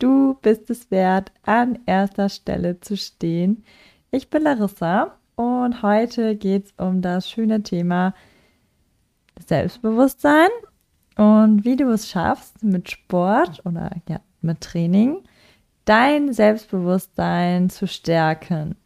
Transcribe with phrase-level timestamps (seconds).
[0.00, 3.64] Du bist es wert, an erster Stelle zu stehen.
[4.10, 8.14] Ich bin Larissa und heute geht es um das schöne Thema
[9.46, 10.48] Selbstbewusstsein
[11.16, 15.22] und wie du es schaffst, mit Sport oder ja, mit Training
[15.84, 18.76] dein Selbstbewusstsein zu stärken.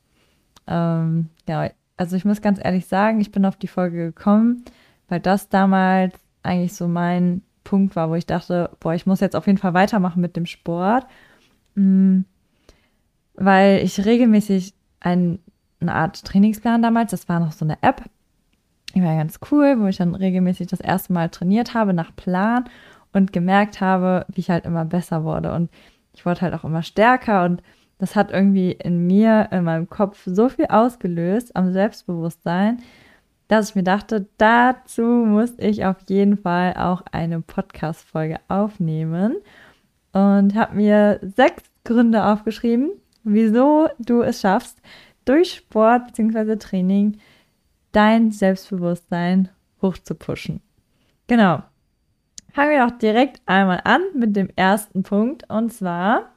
[0.67, 4.65] Ähm, ja, also ich muss ganz ehrlich sagen, ich bin auf die Folge gekommen,
[5.09, 9.35] weil das damals eigentlich so mein Punkt war, wo ich dachte, boah, ich muss jetzt
[9.35, 11.07] auf jeden Fall weitermachen mit dem Sport,
[11.75, 12.25] mhm.
[13.35, 15.39] weil ich regelmäßig ein,
[15.81, 18.05] eine Art Trainingsplan damals, das war noch so eine App,
[18.95, 22.65] die war ganz cool, wo ich dann regelmäßig das erste Mal trainiert habe nach Plan
[23.13, 25.71] und gemerkt habe, wie ich halt immer besser wurde und
[26.13, 27.63] ich wurde halt auch immer stärker und
[27.99, 32.79] das hat irgendwie in mir, in meinem Kopf so viel ausgelöst am Selbstbewusstsein,
[33.49, 39.37] dass ich mir dachte, dazu muss ich auf jeden Fall auch eine Podcast-Folge aufnehmen
[40.13, 42.91] und habe mir sechs Gründe aufgeschrieben,
[43.23, 44.81] wieso du es schaffst,
[45.25, 46.57] durch Sport bzw.
[46.57, 47.19] Training
[47.93, 49.51] dein Selbstbewusstsein
[49.83, 50.61] hochzupushen.
[51.27, 51.63] Genau.
[52.53, 56.35] Fangen wir doch direkt einmal an mit dem ersten Punkt und zwar,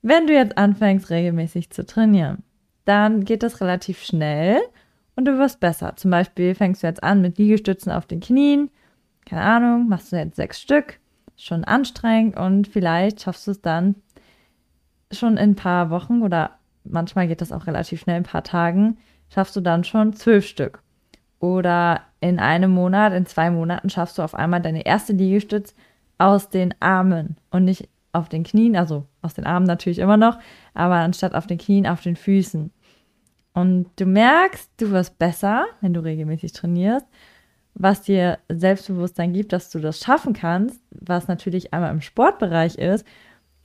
[0.00, 2.44] wenn du jetzt anfängst regelmäßig zu trainieren,
[2.84, 4.60] dann geht das relativ schnell
[5.18, 5.96] und du wirst besser.
[5.96, 8.70] Zum Beispiel fängst du jetzt an mit Liegestützen auf den Knien.
[9.26, 11.00] Keine Ahnung, machst du jetzt sechs Stück.
[11.36, 13.96] Schon anstrengend und vielleicht schaffst du es dann
[15.10, 16.52] schon in ein paar Wochen oder
[16.84, 18.96] manchmal geht das auch relativ schnell, in ein paar Tagen,
[19.28, 20.84] schaffst du dann schon zwölf Stück.
[21.40, 25.74] Oder in einem Monat, in zwei Monaten schaffst du auf einmal deine erste Liegestütz
[26.18, 30.38] aus den Armen und nicht auf den Knien, also aus den Armen natürlich immer noch,
[30.74, 32.70] aber anstatt auf den Knien auf den Füßen.
[33.58, 37.06] Und du merkst, du wirst besser, wenn du regelmäßig trainierst,
[37.74, 43.04] was dir Selbstbewusstsein gibt, dass du das schaffen kannst, was natürlich einmal im Sportbereich ist.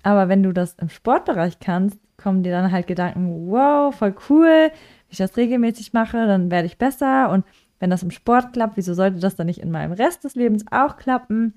[0.02, 4.72] Aber wenn du das im Sportbereich kannst, kommen dir dann halt Gedanken, wow, voll cool,
[4.72, 7.30] wenn ich das regelmäßig mache, dann werde ich besser.
[7.30, 7.46] Und
[7.80, 10.66] wenn das im Sport klappt, wieso sollte das dann nicht in meinem Rest des Lebens
[10.72, 11.54] auch klappen?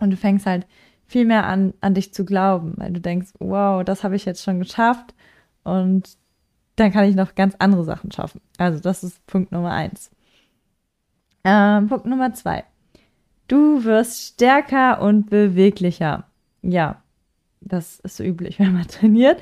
[0.00, 0.66] Und du fängst halt
[1.06, 4.42] viel mehr an, an dich zu glauben, weil du denkst, wow, das habe ich jetzt
[4.42, 5.14] schon geschafft.
[5.62, 6.19] Und
[6.76, 8.40] dann kann ich noch ganz andere Sachen schaffen.
[8.58, 10.10] Also das ist Punkt Nummer eins.
[11.44, 12.64] Ähm, Punkt Nummer zwei.
[13.48, 16.24] Du wirst stärker und beweglicher.
[16.62, 17.02] Ja,
[17.60, 19.40] das ist so üblich, wenn man trainiert.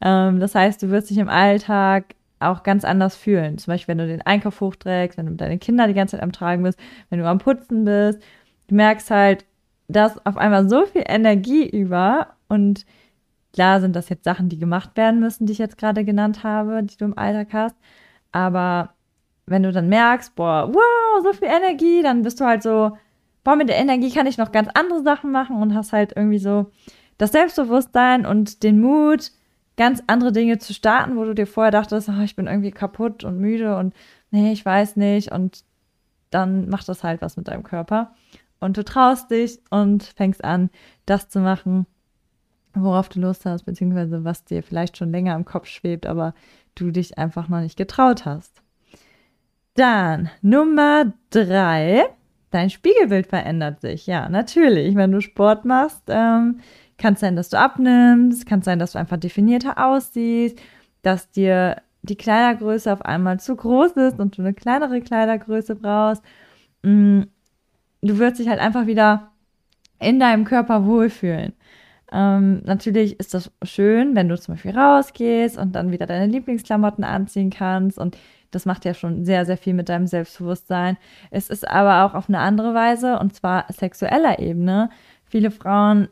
[0.00, 3.58] Ähm, das heißt, du wirst dich im Alltag auch ganz anders fühlen.
[3.58, 6.22] Zum Beispiel, wenn du den Einkauf hochträgst, wenn du mit deinen Kindern die ganze Zeit
[6.22, 6.78] am Tragen bist,
[7.08, 8.20] wenn du am Putzen bist.
[8.68, 9.46] Du merkst halt,
[9.88, 12.84] dass auf einmal so viel Energie über und
[13.56, 16.82] Klar sind das jetzt Sachen, die gemacht werden müssen, die ich jetzt gerade genannt habe,
[16.82, 17.74] die du im Alltag hast.
[18.30, 18.90] Aber
[19.46, 22.98] wenn du dann merkst, boah, wow, so viel Energie, dann bist du halt so,
[23.44, 26.38] boah, mit der Energie kann ich noch ganz andere Sachen machen und hast halt irgendwie
[26.38, 26.70] so
[27.16, 29.32] das Selbstbewusstsein und den Mut,
[29.78, 33.24] ganz andere Dinge zu starten, wo du dir vorher dachtest, oh, ich bin irgendwie kaputt
[33.24, 33.94] und müde und
[34.30, 35.32] nee, ich weiß nicht.
[35.32, 35.64] Und
[36.28, 38.12] dann macht das halt was mit deinem Körper.
[38.60, 40.68] Und du traust dich und fängst an,
[41.06, 41.86] das zu machen,
[42.82, 46.34] worauf du Lust hast, beziehungsweise was dir vielleicht schon länger im Kopf schwebt, aber
[46.74, 48.62] du dich einfach noch nicht getraut hast.
[49.74, 52.04] Dann Nummer drei,
[52.50, 54.06] dein Spiegelbild verändert sich.
[54.06, 54.94] Ja, natürlich.
[54.94, 56.60] Wenn du Sport machst, ähm,
[56.98, 60.58] kann es sein, dass du abnimmst, kann es sein, dass du einfach definierter aussiehst,
[61.02, 66.22] dass dir die Kleidergröße auf einmal zu groß ist und du eine kleinere Kleidergröße brauchst.
[66.82, 67.22] Mm,
[68.02, 69.32] du wirst dich halt einfach wieder
[69.98, 71.52] in deinem Körper wohlfühlen.
[72.12, 77.04] Ähm, natürlich ist das schön, wenn du zum Beispiel rausgehst und dann wieder deine Lieblingsklamotten
[77.04, 78.16] anziehen kannst und
[78.52, 80.96] das macht ja schon sehr, sehr viel mit deinem Selbstbewusstsein.
[81.30, 84.90] Es ist aber auch auf eine andere Weise und zwar sexueller Ebene.
[85.24, 86.08] Viele Frauen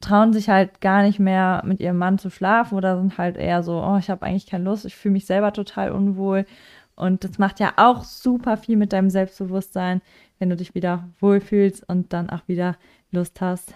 [0.00, 3.62] trauen sich halt gar nicht mehr mit ihrem Mann zu schlafen oder sind halt eher
[3.62, 6.46] so, oh, ich habe eigentlich keine Lust, ich fühle mich selber total unwohl.
[6.94, 10.02] Und das macht ja auch super viel mit deinem Selbstbewusstsein,
[10.38, 12.76] wenn du dich wieder wohlfühlst und dann auch wieder
[13.12, 13.74] Lust hast,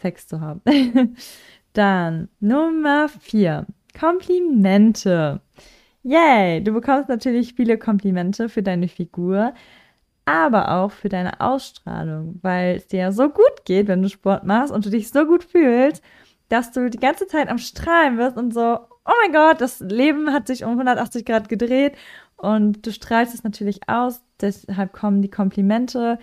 [0.00, 0.62] Sex zu haben.
[1.72, 3.66] dann Nummer vier.
[3.98, 5.40] Komplimente.
[6.02, 9.54] Yay, du bekommst natürlich viele Komplimente für deine Figur,
[10.24, 14.44] aber auch für deine Ausstrahlung, weil es dir ja so gut geht, wenn du Sport
[14.44, 16.02] machst und du dich so gut fühlst,
[16.48, 20.32] dass du die ganze Zeit am Strahlen wirst und so, oh mein Gott, das Leben
[20.32, 21.96] hat sich um 180 Grad gedreht
[22.36, 26.18] und du strahlst es natürlich aus, deshalb kommen die Komplimente.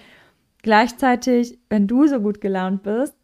[0.62, 3.23] Gleichzeitig, wenn du so gut gelaunt bist, ist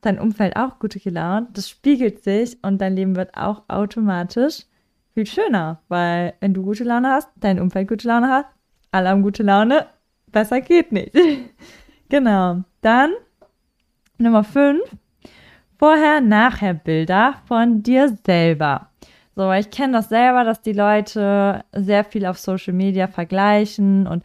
[0.00, 4.66] dein Umfeld auch gut gelaunt, das spiegelt sich und dein Leben wird auch automatisch
[5.14, 8.46] viel schöner, weil wenn du gute Laune hast, dein Umfeld gute Laune hat,
[8.92, 9.86] alle haben gute Laune,
[10.26, 11.12] besser geht nicht.
[12.08, 12.62] genau.
[12.80, 13.12] Dann
[14.18, 14.80] Nummer 5.
[15.78, 18.90] Vorher-Nachher-Bilder von dir selber.
[19.34, 24.22] So, ich kenne das selber, dass die Leute sehr viel auf Social Media vergleichen und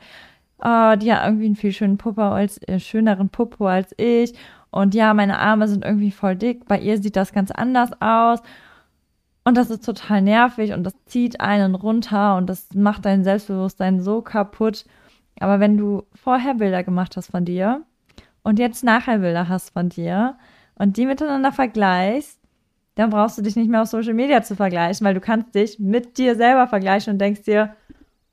[0.60, 4.33] oh, die hat irgendwie einen viel schönen Popo als, äh, schöneren Popo als ich.
[4.75, 6.68] Und ja, meine Arme sind irgendwie voll dick.
[6.68, 8.42] Bei ihr sieht das ganz anders aus.
[9.45, 14.01] Und das ist total nervig und das zieht einen runter und das macht dein Selbstbewusstsein
[14.01, 14.83] so kaputt.
[15.39, 17.83] Aber wenn du vorher Bilder gemacht hast von dir
[18.44, 20.36] und jetzt nachher Bilder hast von dir
[20.75, 22.42] und die miteinander vergleichst,
[22.95, 25.80] dann brauchst du dich nicht mehr auf Social Media zu vergleichen, weil du kannst dich
[25.80, 27.74] mit dir selber vergleichen und denkst dir,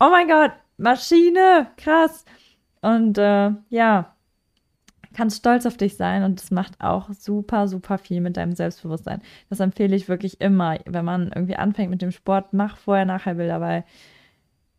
[0.00, 2.24] oh mein Gott, Maschine, krass.
[2.80, 4.11] Und äh, ja,
[5.12, 9.22] kannst stolz auf dich sein und es macht auch super, super viel mit deinem Selbstbewusstsein.
[9.50, 13.34] Das empfehle ich wirklich immer, wenn man irgendwie anfängt mit dem Sport, mach vorher, nachher
[13.34, 13.84] Bilder, weil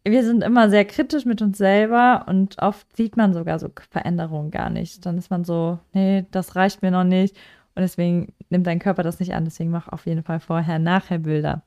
[0.06, 4.52] wir sind immer sehr kritisch mit uns selber und oft sieht man sogar so Veränderungen
[4.52, 5.06] gar nicht.
[5.06, 7.36] Dann ist man so, nee, das reicht mir noch nicht
[7.76, 9.46] und deswegen nimmt dein Körper das nicht an.
[9.46, 11.64] Deswegen mach auf jeden Fall vorher, nachher Bilder.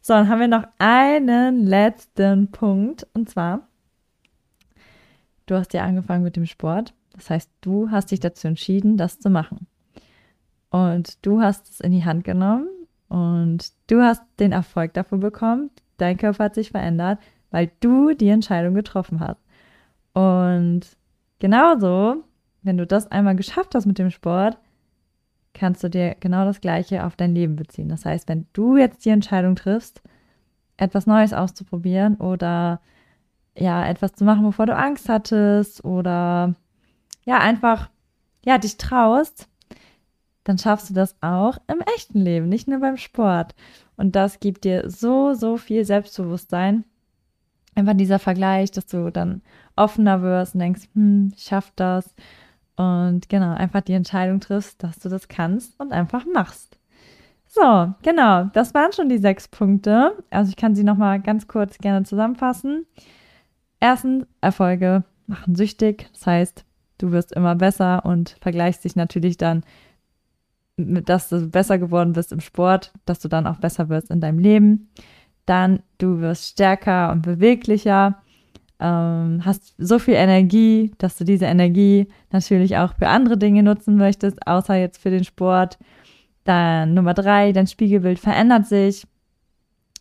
[0.00, 3.68] So, dann haben wir noch einen letzten Punkt und zwar,
[5.46, 9.18] du hast ja angefangen mit dem Sport das heißt, du hast dich dazu entschieden, das
[9.18, 9.66] zu machen.
[10.70, 12.68] Und du hast es in die Hand genommen
[13.08, 15.70] und du hast den Erfolg dafür bekommen.
[15.96, 17.18] Dein Körper hat sich verändert,
[17.50, 19.40] weil du die Entscheidung getroffen hast.
[20.12, 20.82] Und
[21.38, 22.24] genauso,
[22.62, 24.58] wenn du das einmal geschafft hast mit dem Sport,
[25.54, 27.88] kannst du dir genau das Gleiche auf dein Leben beziehen.
[27.88, 30.02] Das heißt, wenn du jetzt die Entscheidung triffst,
[30.76, 32.80] etwas Neues auszuprobieren oder
[33.56, 36.54] ja, etwas zu machen, wovor du Angst hattest oder
[37.26, 37.90] ja, einfach,
[38.44, 39.48] ja, dich traust,
[40.44, 43.54] dann schaffst du das auch im echten Leben, nicht nur beim Sport.
[43.96, 46.84] Und das gibt dir so, so viel Selbstbewusstsein.
[47.74, 49.42] Einfach dieser Vergleich, dass du dann
[49.74, 52.14] offener wirst und denkst, hm, ich schaff das.
[52.76, 56.78] Und genau, einfach die Entscheidung triffst, dass du das kannst und einfach machst.
[57.46, 60.12] So, genau, das waren schon die sechs Punkte.
[60.30, 62.86] Also ich kann sie nochmal ganz kurz gerne zusammenfassen.
[63.80, 66.08] Erstens, Erfolge machen süchtig.
[66.12, 66.64] Das heißt,
[66.98, 69.64] du wirst immer besser und vergleichst dich natürlich dann,
[70.76, 74.38] dass du besser geworden bist im Sport, dass du dann auch besser wirst in deinem
[74.38, 74.90] Leben.
[75.46, 78.22] Dann du wirst stärker und beweglicher,
[78.78, 83.96] ähm, hast so viel Energie, dass du diese Energie natürlich auch für andere Dinge nutzen
[83.96, 85.78] möchtest, außer jetzt für den Sport.
[86.44, 89.06] Dann Nummer drei, dein Spiegelbild verändert sich.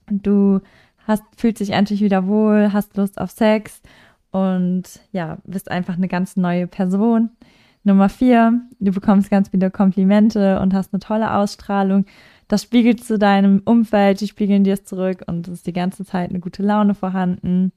[0.10, 0.60] Du
[1.08, 3.82] hast, fühlst dich endlich wieder wohl, hast Lust auf Sex
[4.36, 7.30] und ja, bist einfach eine ganz neue Person.
[7.86, 12.06] Nummer vier, du bekommst ganz viele Komplimente und hast eine tolle Ausstrahlung.
[12.50, 16.04] Das spiegelt zu deinem Umfeld, die spiegeln dir es zurück und es ist die ganze
[16.04, 17.72] Zeit eine gute Laune vorhanden.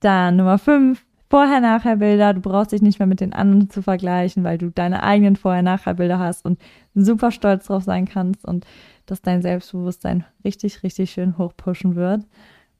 [0.00, 2.34] Dann Nummer fünf, Vorher-Nachher-Bilder.
[2.34, 6.18] Du brauchst dich nicht mehr mit den anderen zu vergleichen, weil du deine eigenen Vorher-Nachher-Bilder
[6.18, 6.58] hast und
[6.94, 8.66] super stolz drauf sein kannst und
[9.06, 12.26] dass dein Selbstbewusstsein richtig, richtig schön hochpushen wird.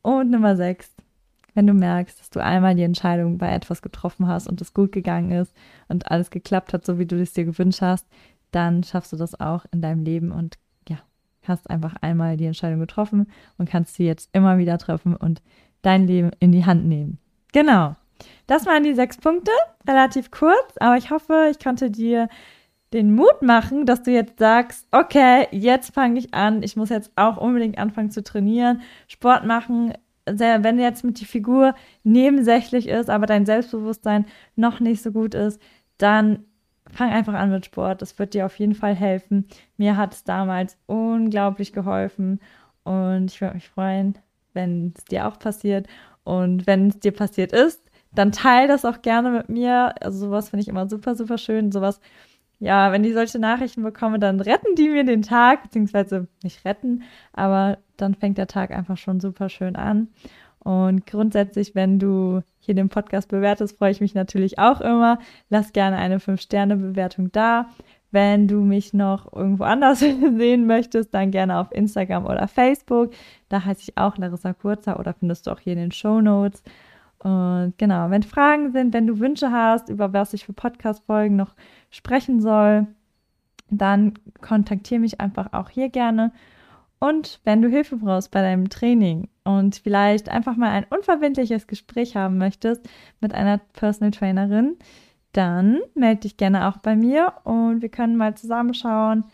[0.03, 0.98] Und Nummer sechs,
[1.55, 4.93] wenn du merkst, dass du einmal die Entscheidung bei etwas getroffen hast und es gut
[4.93, 5.55] gegangen ist
[5.89, 8.07] und alles geklappt hat, so wie du es dir gewünscht hast,
[8.51, 10.99] dann schaffst du das auch in deinem Leben und ja,
[11.43, 13.29] hast einfach einmal die Entscheidung getroffen
[13.59, 15.43] und kannst sie jetzt immer wieder treffen und
[15.83, 17.19] dein Leben in die Hand nehmen.
[17.53, 17.97] Genau.
[18.47, 19.53] Das waren die sechs Punkte,
[19.87, 22.29] relativ kurz, aber ich hoffe, ich konnte dir
[22.93, 27.13] den Mut machen, dass du jetzt sagst, okay, jetzt fange ich an, ich muss jetzt
[27.17, 29.93] auch unbedingt anfangen zu trainieren, Sport machen,
[30.37, 35.61] wenn jetzt mit die Figur nebensächlich ist, aber dein Selbstbewusstsein noch nicht so gut ist,
[35.99, 36.45] dann
[36.91, 38.03] fang einfach an mit Sport.
[38.03, 39.47] Das wird dir auf jeden Fall helfen.
[39.77, 42.41] Mir hat es damals unglaublich geholfen
[42.85, 44.17] und ich würde mich freuen,
[44.55, 45.87] wenn es dir auch passiert.
[46.25, 47.83] Und wenn es dir passiert ist,
[48.13, 49.95] dann teile das auch gerne mit mir.
[50.01, 51.73] Also sowas finde ich immer super, super schön.
[51.73, 52.01] Sowas
[52.61, 57.03] ja, wenn ich solche Nachrichten bekomme, dann retten die mir den Tag, beziehungsweise nicht retten,
[57.33, 60.09] aber dann fängt der Tag einfach schon super schön an.
[60.61, 65.19] Und grundsätzlich, wenn du hier den Podcast bewertest, freue ich mich natürlich auch immer.
[65.49, 67.71] Lass gerne eine 5-Sterne-Bewertung da.
[68.11, 73.13] Wenn du mich noch irgendwo anders sehen möchtest, dann gerne auf Instagram oder Facebook.
[73.49, 76.63] Da heiße ich auch Larissa Kurzer oder findest du auch hier in den Show Notes.
[77.21, 81.55] Und genau, wenn Fragen sind, wenn du Wünsche hast, über was ich für Podcast-Folgen noch
[81.91, 82.87] sprechen soll,
[83.71, 86.33] dann kontaktiere mich einfach auch hier gerne.
[87.01, 92.17] Und wenn du Hilfe brauchst bei deinem Training und vielleicht einfach mal ein unverbindliches Gespräch
[92.17, 92.89] haben möchtest
[93.21, 94.77] mit einer Personal Trainerin,
[95.33, 99.25] dann melde dich gerne auch bei mir und wir können mal zusammenschauen,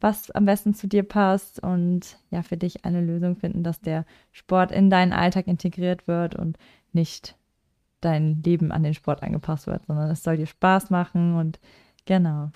[0.00, 4.04] was am besten zu dir passt und ja, für dich eine Lösung finden, dass der
[4.32, 6.58] Sport in deinen Alltag integriert wird und
[6.94, 7.36] nicht
[8.00, 11.58] dein Leben an den Sport angepasst wird, sondern es soll dir Spaß machen und
[12.04, 12.50] genau.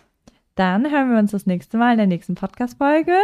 [0.54, 3.16] Dann hören wir uns das nächste Mal in der nächsten Podcast-Folge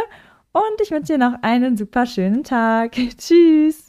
[0.53, 2.93] und ich wünsche dir noch einen super schönen Tag.
[3.17, 3.84] Tschüss!